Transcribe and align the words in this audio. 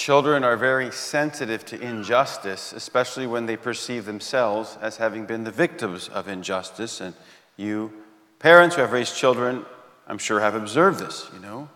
Children 0.00 0.44
are 0.44 0.56
very 0.56 0.90
sensitive 0.92 1.62
to 1.66 1.78
injustice, 1.78 2.72
especially 2.72 3.26
when 3.26 3.44
they 3.44 3.58
perceive 3.58 4.06
themselves 4.06 4.78
as 4.80 4.96
having 4.96 5.26
been 5.26 5.44
the 5.44 5.50
victims 5.50 6.08
of 6.08 6.26
injustice. 6.26 7.02
And 7.02 7.14
you, 7.58 7.92
parents 8.38 8.76
who 8.76 8.80
have 8.80 8.92
raised 8.92 9.14
children, 9.14 9.66
I'm 10.06 10.16
sure 10.16 10.40
have 10.40 10.54
observed 10.54 11.00
this, 11.00 11.28
you 11.34 11.40
know. 11.40 11.68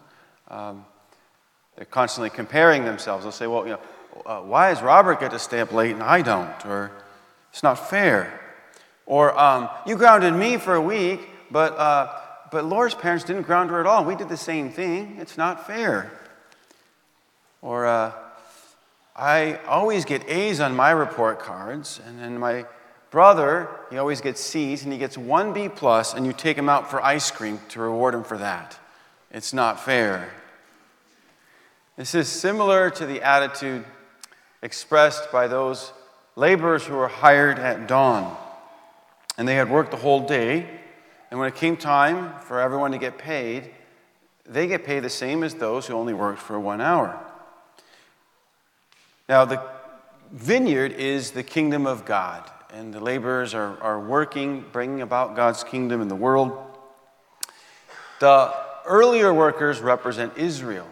Um, 0.49 0.87
they're 1.77 1.85
constantly 1.85 2.31
comparing 2.31 2.87
themselves. 2.87 3.25
They'll 3.25 3.31
say, 3.31 3.47
well, 3.47 3.67
you 3.67 3.73
know, 3.73 3.81
uh, 4.25 4.41
why 4.41 4.73
does 4.73 4.83
Robert 4.83 5.21
get 5.21 5.33
to 5.33 5.39
stay 5.39 5.61
up 5.61 5.71
late 5.71 5.93
and 5.93 6.03
I 6.03 6.23
don't? 6.23 6.65
Or 6.65 6.93
it's 7.53 7.63
not 7.63 7.91
fair. 7.91 8.41
Or 9.05 9.39
um, 9.39 9.69
you 9.87 9.97
grounded 9.97 10.33
me 10.33 10.57
for 10.57 10.77
a 10.77 10.81
week, 10.81 11.29
but, 11.51 11.77
uh, 11.77 12.19
but 12.51 12.65
Laura's 12.65 12.95
parents 12.95 13.23
didn't 13.23 13.43
ground 13.43 13.69
her 13.69 13.81
at 13.81 13.87
all. 13.87 14.03
We 14.03 14.17
did 14.17 14.31
the 14.31 14.39
same 14.39 14.71
thing. 14.71 15.19
It's 15.21 15.37
not 15.37 15.67
fair. 15.67 16.11
Or 17.65 17.87
uh, 17.87 18.13
I 19.17 19.59
always 19.67 20.05
get 20.05 20.29
A's 20.29 20.61
on 20.61 20.77
my 20.77 20.91
report 20.91 21.39
cards, 21.39 21.99
and 22.07 22.21
then 22.21 22.39
my 22.39 22.67
brother, 23.11 23.71
he 23.91 23.97
always 23.97 24.21
gets 24.21 24.43
C's, 24.43 24.85
and 24.85 24.93
he 24.93 24.99
gets 24.99 25.17
one 25.17 25.55
B 25.55 25.71
plus, 25.71 26.13
and 26.13 26.27
you 26.27 26.35
take 26.35 26.59
him 26.59 26.69
out 26.69 26.91
for 26.91 27.03
ice 27.03 27.31
cream 27.31 27.59
to 27.71 27.81
reward 27.81 28.15
him 28.15 28.23
for 28.23 28.37
that. 28.37 28.79
It's 29.31 29.55
not 29.55 29.81
fair. 29.81 30.31
This 31.97 32.15
is 32.15 32.29
similar 32.29 32.91
to 32.91 33.07
the 33.07 33.23
attitude 33.23 33.87
expressed 34.61 35.33
by 35.33 35.49
those 35.49 35.95
laborers 36.37 36.85
who 36.85 36.95
were 36.95 37.09
hired 37.09 37.59
at 37.59 37.89
dawn. 37.89 38.37
And 39.39 39.49
they 39.49 39.55
had 39.55 39.71
worked 39.71 39.91
the 39.91 39.97
whole 39.97 40.27
day, 40.27 40.67
and 41.31 41.41
when 41.41 41.49
it 41.49 41.55
came 41.55 41.79
time 41.79 42.39
for 42.41 42.61
everyone 42.61 42.93
to 42.93 42.99
get 42.99 43.17
paid, 43.17 43.71
they 44.45 44.67
get 44.67 44.85
paid 44.85 45.01
the 45.01 45.09
same 45.09 45.43
as 45.43 45.55
those 45.55 45.87
who 45.87 45.95
only 45.95 46.13
worked 46.13 46.41
for 46.41 46.61
one 46.61 46.83
hour. 46.83 47.19
Now, 49.27 49.47
the 49.47 49.63
vineyard 50.33 50.93
is 50.93 51.31
the 51.31 51.43
kingdom 51.43 51.87
of 51.87 52.05
God, 52.05 52.51
and 52.71 52.93
the 52.93 53.01
laborers 53.01 53.55
are, 53.55 53.81
are 53.81 53.99
working, 53.99 54.67
bringing 54.71 55.01
about 55.01 55.35
God's 55.35 55.65
kingdom 55.65 56.03
in 56.03 56.09
the 56.09 56.15
world. 56.15 56.53
The 58.21 58.55
earlier 58.85 59.33
workers 59.33 59.81
represent 59.81 60.37
Israel, 60.37 60.87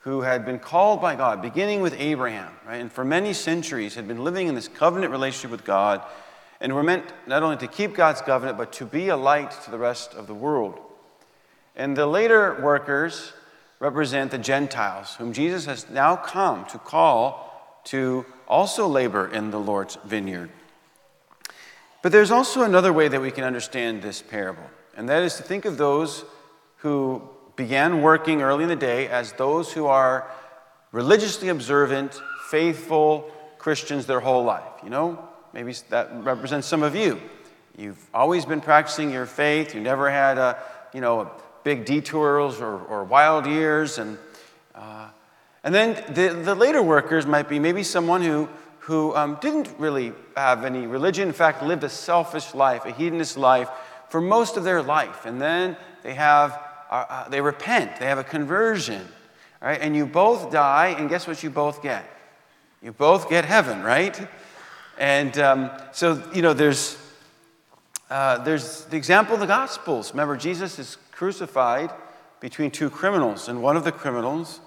who 0.00 0.20
had 0.20 0.44
been 0.44 0.60
called 0.60 1.00
by 1.00 1.16
God, 1.16 1.42
beginning 1.42 1.80
with 1.80 1.94
Abraham, 1.98 2.52
right? 2.64 2.76
And 2.76 2.92
for 2.92 3.04
many 3.04 3.32
centuries 3.32 3.96
had 3.96 4.06
been 4.06 4.22
living 4.22 4.46
in 4.46 4.54
this 4.54 4.68
covenant 4.68 5.10
relationship 5.10 5.50
with 5.50 5.64
God, 5.64 6.02
and 6.60 6.72
were 6.72 6.84
meant 6.84 7.04
not 7.26 7.42
only 7.42 7.56
to 7.56 7.66
keep 7.66 7.94
God's 7.94 8.20
covenant, 8.20 8.56
but 8.56 8.72
to 8.74 8.86
be 8.86 9.08
a 9.08 9.16
light 9.16 9.50
to 9.64 9.72
the 9.72 9.78
rest 9.78 10.14
of 10.14 10.28
the 10.28 10.34
world. 10.34 10.78
And 11.74 11.96
the 11.96 12.06
later 12.06 12.60
workers 12.62 13.32
represent 13.80 14.30
the 14.30 14.38
Gentiles, 14.38 15.16
whom 15.16 15.32
Jesus 15.32 15.66
has 15.66 15.90
now 15.90 16.14
come 16.14 16.64
to 16.66 16.78
call 16.78 17.45
to 17.86 18.26
also 18.46 18.86
labor 18.86 19.28
in 19.28 19.50
the 19.50 19.58
Lord's 19.58 19.96
vineyard. 20.04 20.50
But 22.02 22.12
there's 22.12 22.30
also 22.30 22.62
another 22.62 22.92
way 22.92 23.08
that 23.08 23.20
we 23.20 23.30
can 23.30 23.44
understand 23.44 24.02
this 24.02 24.22
parable, 24.22 24.62
and 24.96 25.08
that 25.08 25.22
is 25.22 25.36
to 25.36 25.42
think 25.42 25.64
of 25.64 25.76
those 25.76 26.24
who 26.78 27.22
began 27.56 28.02
working 28.02 28.42
early 28.42 28.64
in 28.64 28.68
the 28.68 28.76
day 28.76 29.08
as 29.08 29.32
those 29.32 29.72
who 29.72 29.86
are 29.86 30.30
religiously 30.92 31.48
observant, 31.48 32.20
faithful 32.48 33.30
Christians 33.58 34.06
their 34.06 34.20
whole 34.20 34.44
life. 34.44 34.62
You 34.84 34.90
know, 34.90 35.28
maybe 35.52 35.72
that 35.88 36.10
represents 36.22 36.66
some 36.66 36.82
of 36.82 36.94
you. 36.94 37.20
You've 37.76 37.98
always 38.14 38.44
been 38.44 38.60
practicing 38.60 39.10
your 39.10 39.26
faith. 39.26 39.74
You 39.74 39.80
never 39.80 40.10
had 40.10 40.38
a, 40.38 40.58
you 40.94 41.00
know, 41.00 41.30
big 41.64 41.84
detours 41.84 42.60
or, 42.60 42.78
or 42.84 43.04
wild 43.04 43.46
years, 43.46 43.98
and 43.98 44.18
uh, 44.74 45.08
and 45.66 45.74
then 45.74 45.96
the, 46.14 46.28
the 46.28 46.54
later 46.54 46.80
workers 46.80 47.26
might 47.26 47.48
be 47.48 47.58
maybe 47.58 47.82
someone 47.82 48.22
who, 48.22 48.48
who 48.78 49.12
um, 49.16 49.36
didn't 49.40 49.68
really 49.78 50.12
have 50.36 50.64
any 50.64 50.86
religion, 50.86 51.26
in 51.26 51.34
fact, 51.34 51.60
lived 51.60 51.82
a 51.82 51.88
selfish 51.88 52.54
life, 52.54 52.84
a 52.84 52.92
hedonist 52.92 53.36
life 53.36 53.68
for 54.08 54.20
most 54.20 54.56
of 54.56 54.62
their 54.62 54.80
life. 54.80 55.26
And 55.26 55.42
then 55.42 55.76
they 56.04 56.14
have, 56.14 56.52
uh, 56.88 57.04
uh, 57.08 57.28
they 57.30 57.40
repent, 57.40 57.98
they 57.98 58.06
have 58.06 58.18
a 58.18 58.22
conversion, 58.22 59.08
right? 59.60 59.80
And 59.80 59.96
you 59.96 60.06
both 60.06 60.52
die, 60.52 60.94
and 60.96 61.08
guess 61.08 61.26
what 61.26 61.42
you 61.42 61.50
both 61.50 61.82
get? 61.82 62.08
You 62.80 62.92
both 62.92 63.28
get 63.28 63.44
heaven, 63.44 63.82
right? 63.82 64.16
And 65.00 65.36
um, 65.36 65.72
so, 65.90 66.22
you 66.32 66.42
know, 66.42 66.52
there's, 66.52 66.96
uh, 68.08 68.38
there's 68.44 68.84
the 68.84 68.96
example 68.96 69.34
of 69.34 69.40
the 69.40 69.46
Gospels. 69.46 70.12
Remember, 70.12 70.36
Jesus 70.36 70.78
is 70.78 70.96
crucified 71.10 71.90
between 72.38 72.70
two 72.70 72.88
criminals, 72.88 73.48
and 73.48 73.60
one 73.60 73.76
of 73.76 73.82
the 73.82 73.90
criminals 73.90 74.60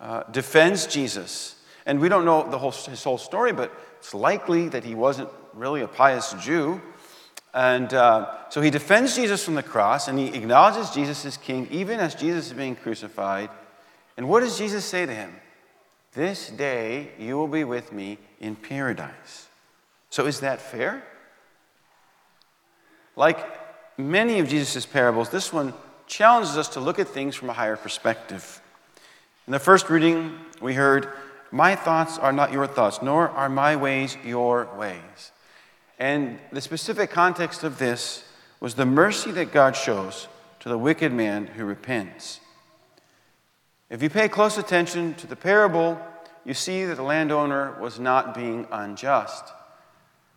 uh, 0.00 0.22
defends 0.30 0.86
Jesus. 0.86 1.56
And 1.86 2.00
we 2.00 2.08
don't 2.08 2.24
know 2.24 2.48
the 2.48 2.58
whole, 2.58 2.70
his 2.70 3.02
whole 3.02 3.18
story, 3.18 3.52
but 3.52 3.72
it's 3.98 4.14
likely 4.14 4.68
that 4.68 4.84
he 4.84 4.94
wasn't 4.94 5.28
really 5.54 5.80
a 5.82 5.88
pious 5.88 6.34
Jew. 6.40 6.80
And 7.54 7.92
uh, 7.92 8.34
so 8.50 8.60
he 8.60 8.70
defends 8.70 9.16
Jesus 9.16 9.44
from 9.44 9.54
the 9.54 9.62
cross 9.62 10.06
and 10.06 10.18
he 10.18 10.28
acknowledges 10.28 10.90
Jesus 10.90 11.24
as 11.24 11.36
king, 11.36 11.66
even 11.70 11.98
as 11.98 12.14
Jesus 12.14 12.48
is 12.48 12.52
being 12.52 12.76
crucified. 12.76 13.50
And 14.16 14.28
what 14.28 14.40
does 14.40 14.58
Jesus 14.58 14.84
say 14.84 15.06
to 15.06 15.14
him? 15.14 15.34
This 16.12 16.50
day 16.50 17.10
you 17.18 17.36
will 17.36 17.48
be 17.48 17.64
with 17.64 17.92
me 17.92 18.18
in 18.40 18.54
paradise. 18.54 19.48
So 20.10 20.26
is 20.26 20.40
that 20.40 20.60
fair? 20.60 21.02
Like 23.16 23.38
many 23.98 24.38
of 24.38 24.48
Jesus' 24.48 24.86
parables, 24.86 25.30
this 25.30 25.52
one 25.52 25.74
challenges 26.06 26.56
us 26.56 26.68
to 26.70 26.80
look 26.80 26.98
at 26.98 27.08
things 27.08 27.34
from 27.34 27.50
a 27.50 27.52
higher 27.52 27.76
perspective. 27.76 28.60
In 29.48 29.52
the 29.52 29.58
first 29.58 29.88
reading, 29.88 30.38
we 30.60 30.74
heard, 30.74 31.08
My 31.50 31.74
thoughts 31.74 32.18
are 32.18 32.34
not 32.34 32.52
your 32.52 32.66
thoughts, 32.66 33.00
nor 33.00 33.30
are 33.30 33.48
my 33.48 33.76
ways 33.76 34.14
your 34.22 34.68
ways. 34.76 35.32
And 35.98 36.38
the 36.52 36.60
specific 36.60 37.08
context 37.08 37.64
of 37.64 37.78
this 37.78 38.24
was 38.60 38.74
the 38.74 38.84
mercy 38.84 39.30
that 39.30 39.50
God 39.50 39.74
shows 39.74 40.28
to 40.60 40.68
the 40.68 40.76
wicked 40.76 41.14
man 41.14 41.46
who 41.46 41.64
repents. 41.64 42.40
If 43.88 44.02
you 44.02 44.10
pay 44.10 44.28
close 44.28 44.58
attention 44.58 45.14
to 45.14 45.26
the 45.26 45.34
parable, 45.34 45.98
you 46.44 46.52
see 46.52 46.84
that 46.84 46.96
the 46.96 47.02
landowner 47.02 47.74
was 47.80 47.98
not 47.98 48.34
being 48.34 48.66
unjust 48.70 49.44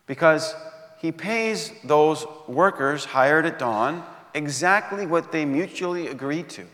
because 0.08 0.56
he 1.00 1.12
pays 1.12 1.74
those 1.84 2.26
workers 2.48 3.04
hired 3.04 3.46
at 3.46 3.60
dawn 3.60 4.06
exactly 4.34 5.06
what 5.06 5.34
they 5.34 5.44
mutually 5.44 6.08
agreed 6.08 6.48
to. 6.52 6.66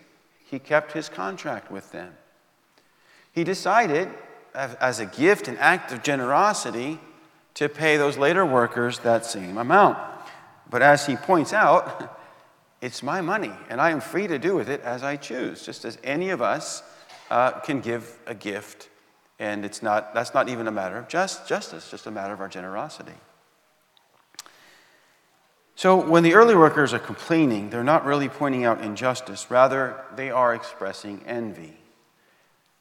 He 0.46 0.60
kept 0.60 0.92
his 0.92 1.10
contract 1.10 1.72
with 1.72 1.92
them 1.92 2.14
he 3.38 3.44
decided, 3.44 4.10
as 4.56 5.00
a 5.00 5.06
gift, 5.06 5.48
an 5.48 5.58
act 5.60 5.92
of 5.92 6.02
generosity, 6.02 7.00
to 7.54 7.70
pay 7.70 7.96
those 7.96 8.18
later 8.18 8.44
workers 8.44 8.98
that 9.00 9.28
same 9.28 9.60
amount. 9.60 9.96
But 10.72 10.82
as 10.82 11.06
he 11.06 11.18
points 11.18 11.54
out, 11.54 12.18
it's 12.82 13.04
my 13.04 13.22
money, 13.22 13.52
and 13.70 13.80
I 13.80 13.92
am 13.92 14.02
free 14.02 14.26
to 14.26 14.40
do 14.40 14.56
with 14.56 14.70
it 14.70 14.82
as 14.82 15.04
I 15.04 15.18
choose, 15.18 15.64
just 15.64 15.86
as 15.86 16.00
any 16.04 16.32
of 16.32 16.42
us 16.42 16.82
uh, 17.30 17.52
can 17.60 17.80
give 17.80 18.18
a 18.26 18.34
gift. 18.34 18.90
And 19.38 19.64
it's 19.64 19.84
not, 19.84 20.16
that's 20.16 20.34
not 20.34 20.50
even 20.50 20.68
a 20.68 20.72
matter 20.72 20.98
of 20.98 21.08
just, 21.08 21.48
justice, 21.48 21.92
just 21.92 22.08
a 22.08 22.12
matter 22.12 22.34
of 22.34 22.42
our 22.42 22.50
generosity. 22.50 23.20
So 25.76 25.96
when 25.96 26.24
the 26.24 26.34
early 26.34 26.56
workers 26.56 26.92
are 26.92 27.06
complaining, 27.14 27.70
they're 27.70 27.84
not 27.84 28.04
really 28.04 28.30
pointing 28.30 28.66
out 28.66 28.84
injustice, 28.84 29.52
rather, 29.52 30.04
they 30.16 30.32
are 30.32 30.56
expressing 30.56 31.22
envy. 31.28 31.78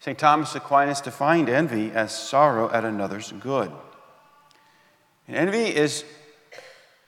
St. 0.00 0.18
Thomas 0.18 0.54
Aquinas 0.54 1.00
defined 1.00 1.48
envy 1.48 1.90
as 1.90 2.16
sorrow 2.16 2.70
at 2.70 2.84
another's 2.84 3.32
good. 3.32 3.72
And 5.26 5.36
envy 5.36 5.74
is, 5.74 6.04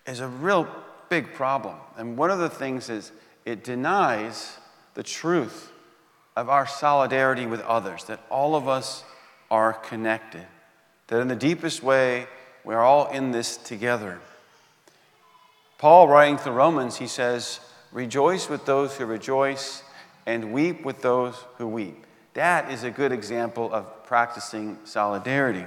is 0.06 0.20
a 0.20 0.28
real 0.28 0.66
big 1.08 1.34
problem. 1.34 1.76
And 1.96 2.16
one 2.16 2.30
of 2.30 2.38
the 2.38 2.50
things 2.50 2.88
is 2.88 3.12
it 3.44 3.64
denies 3.64 4.56
the 4.94 5.02
truth 5.02 5.70
of 6.36 6.48
our 6.48 6.66
solidarity 6.66 7.46
with 7.46 7.60
others, 7.62 8.04
that 8.04 8.20
all 8.30 8.54
of 8.54 8.68
us 8.68 9.04
are 9.50 9.72
connected, 9.72 10.46
that 11.08 11.20
in 11.20 11.28
the 11.28 11.36
deepest 11.36 11.82
way, 11.82 12.26
we're 12.64 12.80
all 12.80 13.08
in 13.10 13.30
this 13.30 13.56
together. 13.56 14.20
Paul, 15.78 16.08
writing 16.08 16.36
to 16.36 16.44
the 16.44 16.52
Romans, 16.52 16.96
he 16.96 17.06
says, 17.06 17.60
Rejoice 17.92 18.48
with 18.48 18.66
those 18.66 18.96
who 18.96 19.06
rejoice, 19.06 19.82
and 20.26 20.52
weep 20.52 20.84
with 20.84 21.00
those 21.00 21.34
who 21.56 21.66
weep. 21.66 22.04
That 22.38 22.70
is 22.70 22.84
a 22.84 22.90
good 22.92 23.10
example 23.10 23.74
of 23.74 24.04
practicing 24.04 24.78
solidarity. 24.84 25.66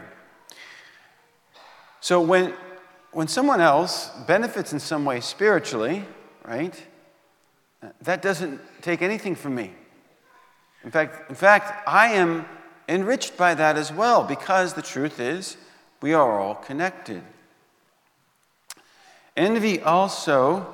So 1.99 2.21
when, 2.21 2.53
when 3.11 3.27
someone 3.27 3.59
else 3.59 4.09
benefits 4.25 4.71
in 4.71 4.79
some 4.79 5.03
way 5.03 5.19
spiritually, 5.19 6.05
right, 6.45 6.73
that 8.03 8.21
doesn't 8.21 8.61
take 8.81 9.01
anything 9.01 9.35
from 9.35 9.53
me. 9.53 9.73
In 10.85 10.91
fact, 10.91 11.29
in 11.29 11.35
fact, 11.35 11.85
I 11.85 12.13
am 12.13 12.45
enriched 12.87 13.35
by 13.35 13.53
that 13.53 13.75
as 13.75 13.91
well 13.91 14.23
because 14.23 14.73
the 14.73 14.81
truth 14.81 15.19
is 15.19 15.57
we 16.01 16.13
are 16.13 16.39
all 16.39 16.55
connected. 16.55 17.21
Envy 19.35 19.81
also 19.81 20.73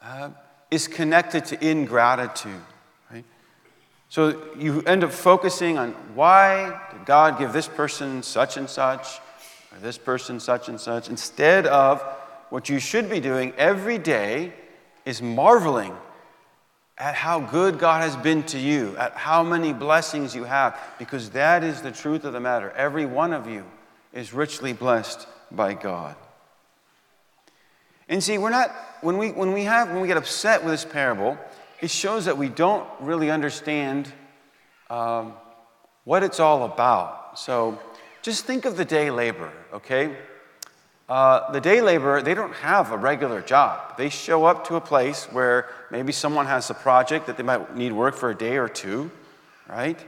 uh, 0.00 0.30
is 0.70 0.86
connected 0.86 1.46
to 1.46 1.68
ingratitude. 1.68 2.62
So 4.08 4.40
you 4.56 4.82
end 4.82 5.04
up 5.04 5.12
focusing 5.12 5.78
on 5.78 5.92
why 6.14 6.80
did 6.92 7.04
God, 7.06 7.38
give 7.38 7.52
this 7.52 7.68
person 7.68 8.22
such 8.22 8.56
and 8.56 8.68
such, 8.68 9.18
or 9.72 9.78
this 9.80 9.98
person 9.98 10.38
such 10.40 10.68
and 10.68 10.80
such. 10.80 11.08
Instead 11.08 11.66
of 11.66 12.00
what 12.50 12.68
you 12.68 12.78
should 12.78 13.10
be 13.10 13.20
doing 13.20 13.52
every 13.56 13.98
day 13.98 14.52
is 15.04 15.20
marveling 15.20 15.94
at 16.98 17.14
how 17.14 17.40
good 17.40 17.78
God 17.78 18.02
has 18.02 18.16
been 18.16 18.42
to 18.44 18.58
you, 18.58 18.96
at 18.96 19.12
how 19.12 19.42
many 19.42 19.72
blessings 19.72 20.34
you 20.34 20.44
have, 20.44 20.78
because 20.98 21.30
that 21.30 21.62
is 21.62 21.82
the 21.82 21.90
truth 21.90 22.24
of 22.24 22.32
the 22.32 22.40
matter. 22.40 22.70
Every 22.70 23.04
one 23.04 23.32
of 23.32 23.48
you 23.48 23.64
is 24.14 24.32
richly 24.32 24.72
blessed 24.72 25.26
by 25.50 25.74
God. 25.74 26.16
And 28.08 28.22
see, 28.22 28.38
we're 28.38 28.50
not, 28.50 28.70
when 29.02 29.18
we, 29.18 29.32
when 29.32 29.52
we 29.52 29.64
have, 29.64 29.90
when 29.90 30.00
we 30.00 30.08
get 30.08 30.16
upset 30.16 30.62
with 30.62 30.72
this 30.72 30.84
parable, 30.84 31.36
it 31.80 31.90
shows 31.90 32.24
that 32.24 32.38
we 32.38 32.48
don't 32.48 32.88
really 33.00 33.30
understand 33.30 34.12
um, 34.90 35.34
what 36.04 36.22
it's 36.22 36.40
all 36.40 36.64
about. 36.64 37.38
So 37.38 37.78
just 38.22 38.44
think 38.44 38.64
of 38.64 38.76
the 38.76 38.84
day 38.84 39.10
laborer, 39.10 39.52
okay? 39.72 40.16
Uh, 41.08 41.52
the 41.52 41.60
day 41.60 41.80
laborer, 41.80 42.22
they 42.22 42.34
don't 42.34 42.54
have 42.54 42.90
a 42.90 42.96
regular 42.96 43.40
job. 43.40 43.96
They 43.96 44.08
show 44.08 44.44
up 44.44 44.66
to 44.68 44.76
a 44.76 44.80
place 44.80 45.24
where 45.26 45.68
maybe 45.90 46.12
someone 46.12 46.46
has 46.46 46.68
a 46.70 46.74
project 46.74 47.26
that 47.26 47.36
they 47.36 47.42
might 47.42 47.76
need 47.76 47.92
work 47.92 48.16
for 48.16 48.30
a 48.30 48.34
day 48.34 48.56
or 48.56 48.68
two, 48.68 49.10
right? 49.68 49.98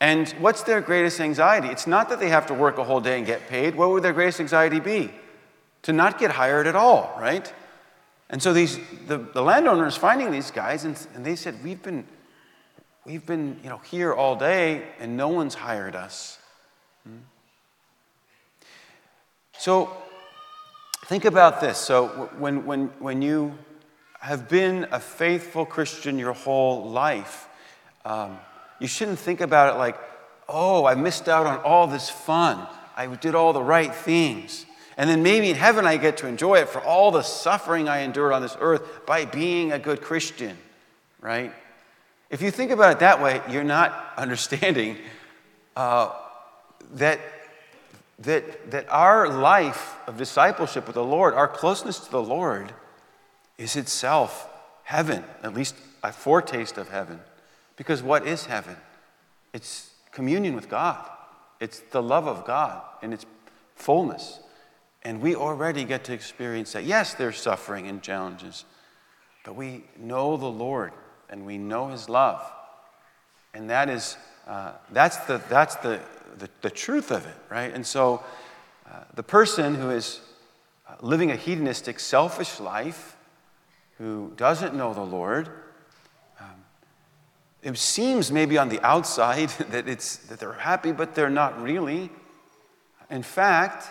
And 0.00 0.28
what's 0.40 0.64
their 0.64 0.80
greatest 0.80 1.20
anxiety? 1.20 1.68
It's 1.68 1.86
not 1.86 2.08
that 2.08 2.18
they 2.18 2.30
have 2.30 2.46
to 2.46 2.54
work 2.54 2.78
a 2.78 2.84
whole 2.84 3.00
day 3.00 3.18
and 3.18 3.26
get 3.26 3.46
paid. 3.48 3.76
What 3.76 3.90
would 3.90 4.02
their 4.02 4.12
greatest 4.12 4.40
anxiety 4.40 4.80
be? 4.80 5.12
To 5.82 5.92
not 5.92 6.18
get 6.18 6.32
hired 6.32 6.66
at 6.66 6.74
all, 6.74 7.16
right? 7.20 7.52
And 8.30 8.42
so 8.42 8.52
these, 8.52 8.78
the, 9.06 9.18
the 9.18 9.42
landowner 9.42 9.86
is 9.86 9.96
finding 9.96 10.30
these 10.30 10.50
guys, 10.50 10.84
and, 10.84 10.98
and 11.14 11.24
they 11.24 11.36
said, 11.36 11.62
We've 11.62 11.82
been, 11.82 12.06
we've 13.04 13.26
been 13.26 13.60
you 13.62 13.68
know, 13.68 13.78
here 13.78 14.12
all 14.12 14.36
day, 14.36 14.84
and 14.98 15.16
no 15.16 15.28
one's 15.28 15.54
hired 15.54 15.94
us. 15.94 16.38
Hmm? 17.06 17.18
So 19.58 19.92
think 21.06 21.24
about 21.24 21.60
this. 21.60 21.78
So 21.78 22.30
when, 22.38 22.64
when, 22.64 22.86
when 22.98 23.22
you 23.22 23.56
have 24.20 24.48
been 24.48 24.86
a 24.92 25.00
faithful 25.00 25.66
Christian 25.66 26.18
your 26.18 26.32
whole 26.32 26.88
life, 26.88 27.48
um, 28.04 28.38
you 28.80 28.86
shouldn't 28.86 29.18
think 29.18 29.40
about 29.40 29.74
it 29.74 29.78
like, 29.78 29.96
oh, 30.48 30.86
I 30.86 30.94
missed 30.94 31.28
out 31.28 31.46
on 31.46 31.58
all 31.58 31.86
this 31.86 32.08
fun. 32.08 32.66
I 32.96 33.06
did 33.06 33.34
all 33.34 33.52
the 33.52 33.62
right 33.62 33.94
things. 33.94 34.66
And 34.96 35.08
then 35.08 35.22
maybe 35.22 35.50
in 35.50 35.56
heaven 35.56 35.86
I 35.86 35.96
get 35.96 36.18
to 36.18 36.26
enjoy 36.26 36.56
it 36.56 36.68
for 36.68 36.80
all 36.80 37.10
the 37.10 37.22
suffering 37.22 37.88
I 37.88 38.00
endured 38.00 38.32
on 38.32 38.42
this 38.42 38.56
earth 38.60 39.06
by 39.06 39.24
being 39.24 39.72
a 39.72 39.78
good 39.78 40.02
Christian, 40.02 40.56
right? 41.20 41.52
If 42.30 42.42
you 42.42 42.50
think 42.50 42.70
about 42.70 42.92
it 42.92 42.98
that 43.00 43.22
way, 43.22 43.40
you're 43.48 43.64
not 43.64 44.12
understanding 44.16 44.98
uh, 45.76 46.10
that, 46.94 47.20
that, 48.20 48.70
that 48.70 48.86
our 48.90 49.28
life 49.28 49.96
of 50.06 50.16
discipleship 50.16 50.86
with 50.86 50.94
the 50.94 51.04
Lord, 51.04 51.34
our 51.34 51.48
closeness 51.48 51.98
to 52.00 52.10
the 52.10 52.22
Lord, 52.22 52.72
is 53.58 53.76
itself 53.76 54.48
heaven, 54.84 55.24
at 55.42 55.54
least 55.54 55.74
a 56.02 56.12
foretaste 56.12 56.78
of 56.78 56.88
heaven. 56.88 57.20
Because 57.76 58.02
what 58.02 58.26
is 58.26 58.46
heaven? 58.46 58.76
It's 59.52 59.90
communion 60.10 60.54
with 60.54 60.68
God, 60.68 61.08
it's 61.60 61.80
the 61.80 62.02
love 62.02 62.26
of 62.26 62.44
God 62.44 62.82
in 63.02 63.12
its 63.12 63.24
fullness. 63.74 64.38
And 65.04 65.20
we 65.20 65.34
already 65.34 65.84
get 65.84 66.04
to 66.04 66.12
experience 66.12 66.72
that. 66.72 66.84
Yes, 66.84 67.14
there's 67.14 67.40
suffering 67.40 67.88
and 67.88 68.02
challenges, 68.02 68.64
but 69.44 69.56
we 69.56 69.84
know 69.98 70.36
the 70.36 70.46
Lord 70.46 70.92
and 71.28 71.44
we 71.44 71.58
know 71.58 71.88
His 71.88 72.08
love. 72.08 72.40
And 73.54 73.68
that 73.70 73.88
is, 73.88 74.16
uh, 74.46 74.72
that's, 74.90 75.16
the, 75.18 75.42
that's 75.48 75.76
the, 75.76 76.00
the, 76.38 76.48
the, 76.62 76.70
truth 76.70 77.10
of 77.10 77.26
it, 77.26 77.34
right? 77.50 77.72
And 77.72 77.86
so 77.86 78.22
uh, 78.90 79.04
the 79.14 79.22
person 79.22 79.74
who 79.74 79.90
is 79.90 80.20
uh, 80.88 80.94
living 81.00 81.30
a 81.30 81.36
hedonistic, 81.36 82.00
selfish 82.00 82.60
life, 82.60 83.16
who 83.98 84.32
doesn't 84.36 84.74
know 84.74 84.94
the 84.94 85.02
Lord, 85.02 85.50
it 87.62 87.78
seems 87.78 88.32
maybe 88.32 88.58
on 88.58 88.68
the 88.68 88.84
outside 88.84 89.48
that, 89.70 89.88
it's, 89.88 90.16
that 90.16 90.40
they're 90.40 90.52
happy, 90.52 90.92
but 90.92 91.14
they're 91.14 91.30
not 91.30 91.62
really. 91.62 92.10
In 93.10 93.22
fact, 93.22 93.88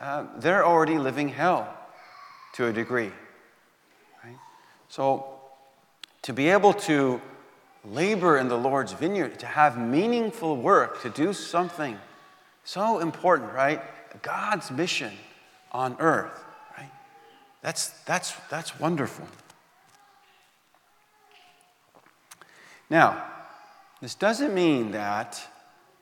uh, 0.00 0.26
they're 0.38 0.64
already 0.64 0.98
living 0.98 1.28
hell 1.28 1.72
to 2.54 2.66
a 2.66 2.72
degree. 2.72 3.12
Right? 4.24 4.36
So, 4.88 5.26
to 6.22 6.32
be 6.32 6.48
able 6.48 6.72
to 6.72 7.20
labor 7.84 8.38
in 8.38 8.48
the 8.48 8.56
Lord's 8.56 8.92
vineyard, 8.92 9.38
to 9.40 9.46
have 9.46 9.78
meaningful 9.78 10.56
work, 10.56 11.02
to 11.02 11.10
do 11.10 11.32
something 11.32 11.98
so 12.64 12.98
important, 12.98 13.52
right? 13.52 13.82
God's 14.22 14.70
mission 14.70 15.12
on 15.72 15.96
earth, 15.98 16.44
right? 16.76 16.90
That's, 17.62 17.88
that's, 18.04 18.34
that's 18.50 18.78
wonderful. 18.78 19.26
Now, 22.88 23.24
this 24.00 24.14
doesn't 24.14 24.52
mean 24.52 24.92
that, 24.92 25.40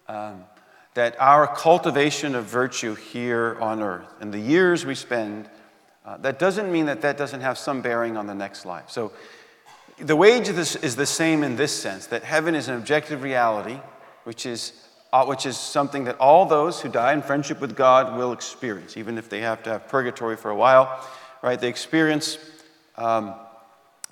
um, 0.08 0.44
that 0.98 1.14
our 1.20 1.46
cultivation 1.46 2.34
of 2.34 2.44
virtue 2.44 2.96
here 2.96 3.56
on 3.60 3.80
earth 3.80 4.12
and 4.18 4.34
the 4.34 4.38
years 4.40 4.84
we 4.84 4.96
spend, 4.96 5.48
uh, 6.04 6.16
that 6.16 6.40
doesn't 6.40 6.72
mean 6.72 6.86
that 6.86 7.02
that 7.02 7.16
doesn't 7.16 7.40
have 7.40 7.56
some 7.56 7.80
bearing 7.80 8.16
on 8.16 8.26
the 8.26 8.34
next 8.34 8.66
life. 8.66 8.90
So, 8.90 9.12
the 9.98 10.16
wage 10.16 10.48
is, 10.48 10.96
the 10.96 11.06
same 11.06 11.44
in 11.44 11.54
this 11.54 11.70
sense 11.70 12.06
that 12.06 12.24
heaven 12.24 12.56
is 12.56 12.66
an 12.66 12.74
objective 12.74 13.22
reality, 13.22 13.78
which 14.24 14.44
is, 14.44 14.72
uh, 15.12 15.24
which 15.24 15.46
is 15.46 15.56
something 15.56 16.02
that 16.02 16.18
all 16.18 16.46
those 16.46 16.80
who 16.80 16.88
die 16.88 17.12
in 17.12 17.22
friendship 17.22 17.60
with 17.60 17.76
God 17.76 18.18
will 18.18 18.32
experience, 18.32 18.96
even 18.96 19.18
if 19.18 19.28
they 19.28 19.38
have 19.38 19.62
to 19.62 19.70
have 19.70 19.86
purgatory 19.86 20.36
for 20.36 20.50
a 20.50 20.56
while, 20.56 21.00
right? 21.42 21.60
They 21.60 21.68
experience. 21.68 22.38
Um, 22.96 23.36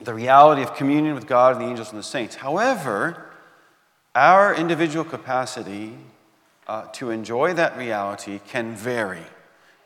the 0.00 0.14
reality 0.14 0.62
of 0.62 0.76
communion 0.76 1.16
with 1.16 1.26
God 1.26 1.56
and 1.56 1.64
the 1.64 1.68
angels 1.68 1.90
and 1.90 1.98
the 1.98 2.04
saints. 2.04 2.36
However, 2.36 3.26
our 4.14 4.54
individual 4.54 5.04
capacity 5.04 5.98
uh, 6.66 6.86
to 6.92 7.10
enjoy 7.10 7.54
that 7.54 7.76
reality 7.76 8.40
can 8.48 8.74
vary. 8.74 9.22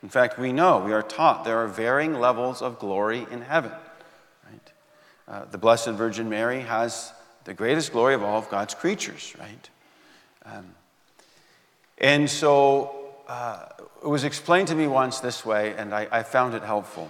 In 0.03 0.09
fact, 0.09 0.39
we 0.39 0.51
know, 0.51 0.79
we 0.79 0.93
are 0.93 1.03
taught 1.03 1.43
there 1.43 1.59
are 1.59 1.67
varying 1.67 2.19
levels 2.19 2.61
of 2.61 2.79
glory 2.79 3.27
in 3.29 3.41
heaven. 3.41 3.71
Right? 4.49 4.71
Uh, 5.27 5.45
the 5.45 5.57
Blessed 5.57 5.89
Virgin 5.89 6.29
Mary 6.29 6.61
has 6.61 7.13
the 7.43 7.53
greatest 7.53 7.91
glory 7.91 8.13
of 8.13 8.23
all 8.23 8.39
of 8.39 8.49
God's 8.49 8.73
creatures, 8.73 9.35
right? 9.39 9.69
Um, 10.45 10.75
and 11.97 12.29
so 12.29 13.13
uh, 13.27 13.65
it 14.03 14.07
was 14.07 14.23
explained 14.23 14.69
to 14.69 14.75
me 14.75 14.87
once 14.87 15.19
this 15.19 15.45
way, 15.45 15.75
and 15.75 15.93
I, 15.93 16.07
I 16.11 16.23
found 16.23 16.55
it 16.55 16.63
helpful. 16.63 17.09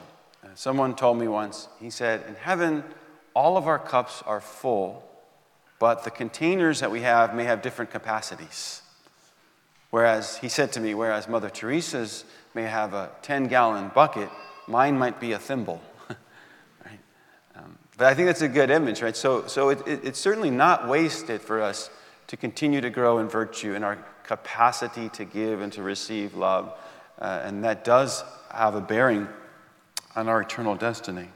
Someone 0.56 0.96
told 0.96 1.18
me 1.18 1.28
once, 1.28 1.68
he 1.80 1.90
said, 1.90 2.24
In 2.28 2.36
heaven, 2.36 2.84
all 3.34 3.58
of 3.58 3.68
our 3.68 3.80
cups 3.80 4.22
are 4.25 4.42
full, 4.42 5.04
but 5.80 6.04
the 6.04 6.12
containers 6.12 6.82
that 6.82 6.92
we 6.92 7.01
have 7.01 7.34
may 7.34 7.46
have 7.46 7.62
different 7.62 7.90
capacities. 7.90 8.82
Whereas, 9.92 10.38
he 10.38 10.50
said 10.50 10.72
to 10.74 10.80
me, 10.80 10.94
whereas 10.94 11.28
Mother 11.28 11.50
Teresa's 11.50 12.24
may 12.56 12.64
have 12.64 12.94
a 12.94 13.12
10 13.22 13.48
gallon 13.48 13.92
bucket, 13.94 14.30
mine 14.68 14.98
might 14.98 15.20
be 15.20 15.34
a 15.34 15.40
thimble. 15.40 15.82
right? 16.10 17.00
Um, 17.56 17.78
but 17.98 18.08
I 18.08 18.14
think 18.14 18.28
that's 18.28 18.42
a 18.42 18.48
good 18.48 18.70
image, 18.72 19.02
right? 19.02 19.16
So, 19.16 19.48
so 19.48 19.70
it, 19.70 19.86
it, 19.86 20.00
it's 20.04 20.20
certainly 20.20 20.50
not 20.50 20.88
wasted 20.88 21.42
for 21.42 21.62
us 21.62 21.90
to 22.28 22.38
continue 22.38 22.80
to 22.80 22.90
grow 22.90 23.20
in 23.20 23.28
virtue 23.28 23.74
in 23.74 23.84
our 23.84 23.98
capacity 24.24 25.10
to 25.10 25.26
give 25.26 25.60
and 25.60 25.74
to 25.74 25.84
receive 25.84 26.36
love. 26.36 26.74
Uh, 27.20 27.42
and 27.44 27.66
that 27.66 27.84
does 27.84 28.24
have 28.50 28.76
a 28.76 28.82
bearing 28.82 29.28
on 30.16 30.30
our 30.30 30.42
eternal 30.42 30.76
destiny. 30.76 31.28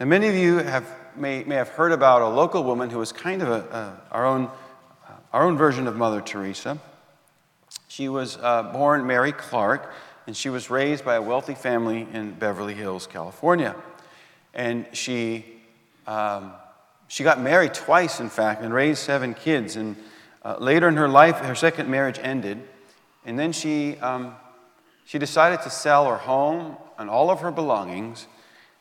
Now, 0.00 0.06
many 0.06 0.26
of 0.26 0.34
you 0.34 0.58
have, 0.58 0.88
may, 1.14 1.44
may 1.44 1.54
have 1.54 1.68
heard 1.68 1.92
about 1.92 2.22
a 2.22 2.28
local 2.28 2.64
woman 2.64 2.90
who 2.90 2.98
was 2.98 3.12
kind 3.12 3.42
of 3.42 3.48
a, 3.48 3.60
a, 3.76 4.00
our, 4.10 4.26
own, 4.26 4.50
our 5.32 5.44
own 5.44 5.56
version 5.56 5.86
of 5.86 5.94
Mother 5.94 6.20
Teresa. 6.20 6.80
She 7.92 8.08
was 8.08 8.38
uh, 8.38 8.62
born 8.72 9.06
Mary 9.06 9.32
Clark, 9.32 9.92
and 10.26 10.34
she 10.34 10.48
was 10.48 10.70
raised 10.70 11.04
by 11.04 11.16
a 11.16 11.20
wealthy 11.20 11.54
family 11.54 12.08
in 12.10 12.32
Beverly 12.32 12.72
Hills, 12.72 13.06
California. 13.06 13.76
And 14.54 14.86
she, 14.92 15.44
um, 16.06 16.54
she 17.06 17.22
got 17.22 17.38
married 17.42 17.74
twice, 17.74 18.18
in 18.18 18.30
fact, 18.30 18.62
and 18.62 18.72
raised 18.72 19.00
seven 19.00 19.34
kids. 19.34 19.76
And 19.76 19.96
uh, 20.42 20.56
later 20.58 20.88
in 20.88 20.96
her 20.96 21.06
life, 21.06 21.40
her 21.40 21.54
second 21.54 21.90
marriage 21.90 22.18
ended. 22.18 22.66
And 23.26 23.38
then 23.38 23.52
she, 23.52 23.98
um, 23.98 24.36
she 25.04 25.18
decided 25.18 25.60
to 25.60 25.68
sell 25.68 26.08
her 26.08 26.16
home 26.16 26.78
and 26.96 27.10
all 27.10 27.28
of 27.28 27.40
her 27.40 27.50
belongings, 27.50 28.26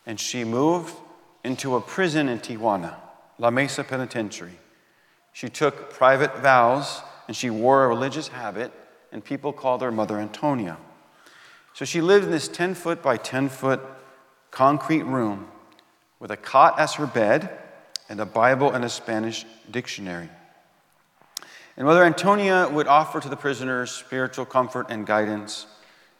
and 0.05 0.17
she 0.17 0.45
moved 0.45 0.95
into 1.43 1.75
a 1.75 1.81
prison 1.81 2.29
in 2.29 2.39
Tijuana, 2.39 2.95
La 3.39 3.49
Mesa 3.49 3.83
Penitentiary. 3.83 4.57
She 5.33 5.49
took 5.49 5.89
private 5.89 6.37
vows 6.37 7.01
and 7.27 7.35
she 7.35 7.49
wore 7.49 7.83
a 7.83 7.89
religious 7.89 8.29
habit, 8.29 8.71
and 9.11 9.23
people 9.23 9.53
called 9.53 9.81
her 9.81 9.91
Mother 9.91 10.17
Antonia. 10.17 10.77
So 11.73 11.85
she 11.85 12.01
lived 12.01 12.25
in 12.25 12.31
this 12.31 12.47
10 12.47 12.75
foot 12.75 13.01
by 13.01 13.17
10 13.17 13.49
foot 13.49 13.81
concrete 14.51 15.03
room 15.03 15.47
with 16.19 16.31
a 16.31 16.37
cot 16.37 16.79
as 16.79 16.95
her 16.95 17.07
bed 17.07 17.49
and 18.09 18.19
a 18.19 18.25
Bible 18.25 18.71
and 18.71 18.83
a 18.83 18.89
Spanish 18.89 19.45
dictionary. 19.69 20.29
And 21.77 21.87
Mother 21.87 22.03
Antonia 22.03 22.69
would 22.71 22.87
offer 22.87 23.19
to 23.19 23.29
the 23.29 23.37
prisoners 23.37 23.91
spiritual 23.91 24.45
comfort 24.45 24.87
and 24.89 25.07
guidance, 25.07 25.65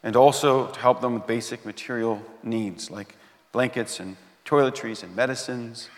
and 0.01 0.15
also 0.15 0.67
to 0.67 0.79
help 0.79 1.01
them 1.01 1.13
with 1.13 1.27
basic 1.27 1.65
material 1.65 2.21
needs 2.41 2.89
like 2.89 3.15
blankets 3.51 3.99
and 3.99 4.15
toiletries 4.45 5.03
and 5.03 5.15
medicines. 5.15 5.89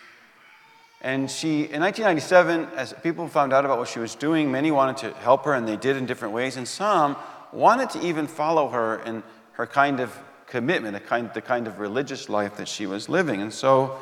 And 1.04 1.30
she, 1.30 1.64
in 1.64 1.82
1997, 1.82 2.68
as 2.76 2.94
people 3.02 3.28
found 3.28 3.52
out 3.52 3.66
about 3.66 3.76
what 3.76 3.88
she 3.88 3.98
was 3.98 4.14
doing, 4.14 4.50
many 4.50 4.70
wanted 4.70 4.96
to 4.96 5.12
help 5.18 5.44
her, 5.44 5.52
and 5.52 5.68
they 5.68 5.76
did 5.76 5.98
in 5.98 6.06
different 6.06 6.32
ways, 6.32 6.56
and 6.56 6.66
some 6.66 7.16
wanted 7.52 7.90
to 7.90 8.00
even 8.00 8.26
follow 8.26 8.68
her 8.70 9.02
in 9.02 9.22
her 9.52 9.66
kind 9.66 10.00
of 10.00 10.18
commitment, 10.46 10.94
the 10.94 11.00
kind, 11.00 11.30
the 11.34 11.42
kind 11.42 11.66
of 11.66 11.78
religious 11.78 12.30
life 12.30 12.56
that 12.56 12.68
she 12.68 12.86
was 12.86 13.10
living. 13.10 13.42
And 13.42 13.52
so, 13.52 13.98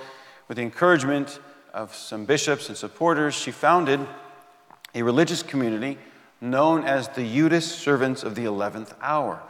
with 0.46 0.58
the 0.58 0.62
encouragement 0.62 1.40
of 1.74 1.92
some 1.92 2.24
bishops 2.24 2.68
and 2.68 2.78
supporters, 2.78 3.34
she 3.34 3.50
founded 3.50 3.98
a 4.94 5.02
religious 5.02 5.42
community 5.42 5.98
known 6.40 6.84
as 6.84 7.08
the 7.08 7.22
Eudes 7.22 7.64
Servants 7.64 8.22
of 8.22 8.36
the 8.36 8.44
11th 8.44 8.94
Hour, 9.00 9.42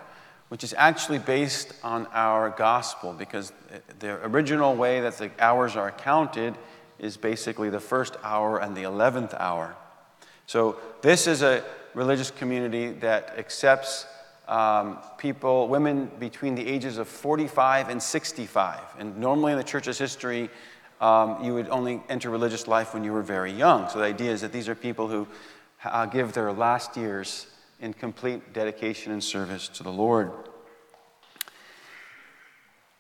which 0.49 0.65
is 0.65 0.75
actually 0.79 1.19
based 1.19 1.75
on 1.83 2.07
our 2.15 2.49
gospel 2.49 3.13
because 3.13 3.53
the 3.99 4.15
original 4.27 4.75
way 4.75 5.03
that 5.03 5.19
the 5.19 5.31
hours 5.39 5.77
are 5.77 5.91
counted 5.91 6.57
is 7.03 7.19
basically 7.19 7.69
the 7.69 7.81
first 7.81 8.17
hour 8.23 8.59
and 8.59 8.75
the 8.75 8.85
11th 8.85 9.35
hour. 9.39 9.77
So, 10.47 10.77
this 11.03 11.27
is 11.27 11.43
a 11.43 11.63
religious 11.95 12.31
community 12.31 12.93
that 12.93 13.35
accepts 13.37 14.07
um, 14.49 14.99
people, 15.19 15.69
women 15.69 16.11
between 16.19 16.55
the 16.55 16.67
ages 16.67 16.99
of 16.99 17.09
45 17.09 17.89
and 17.89 18.03
65. 18.03 18.81
And 18.99 19.19
normally 19.19 19.53
in 19.53 19.59
the 19.59 19.65
church's 19.65 19.99
history, 19.99 20.49
um, 21.01 21.45
you 21.45 21.55
would 21.55 21.69
only 21.69 22.01
enter 22.09 22.31
religious 22.31 22.67
life 22.69 22.95
when 22.95 23.05
you 23.05 23.13
were 23.13 23.23
very 23.23 23.53
young. 23.53 23.89
So 23.89 23.99
the 23.99 24.05
idea 24.05 24.31
is 24.31 24.41
that 24.41 24.53
these 24.53 24.69
are 24.69 24.75
people 24.75 25.09
who 25.09 25.27
uh, 25.85 26.07
give 26.07 26.33
their 26.33 26.53
last 26.53 26.97
years 26.97 27.49
in 27.81 27.93
complete 27.93 28.53
dedication 28.53 29.13
and 29.13 29.23
service 29.23 29.69
to 29.69 29.83
the 29.83 29.91
Lord. 29.91 30.31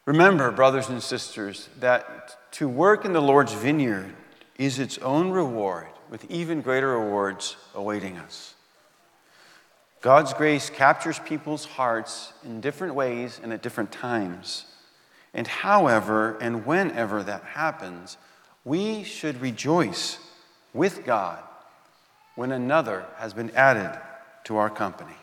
Remember, 0.04 0.50
brothers 0.50 0.88
and 0.88 1.00
sisters, 1.00 1.68
that 1.78 2.37
to 2.52 2.68
work 2.68 3.04
in 3.04 3.12
the 3.12 3.23
Lord's 3.23 3.52
vineyard 3.52 4.14
is 4.56 4.78
its 4.78 4.99
own 4.99 5.30
reward, 5.30 5.88
with 6.11 6.30
even 6.30 6.61
greater 6.61 6.99
rewards 6.99 7.56
awaiting 7.75 8.18
us. 8.18 8.54
God's 10.02 10.35
grace 10.35 10.68
captures 10.68 11.18
people's 11.21 11.64
hearts 11.64 12.32
in 12.44 12.61
different 12.61 12.94
ways 12.94 13.40
and 13.42 13.52
at 13.52 13.62
different 13.62 13.92
times. 13.92 14.66
And 15.32 15.47
however 15.47 16.37
and 16.40 16.66
whenever 16.66 17.23
that 17.23 17.42
happens, 17.44 18.18
we 18.64 19.04
should 19.04 19.40
rejoice 19.40 20.18
with 20.75 21.04
God 21.04 21.38
when 22.35 22.52
another 22.52 23.06
has 23.16 23.32
been 23.32 23.50
added 23.52 23.99
to 24.44 24.56
our 24.56 24.71
company. 24.71 25.14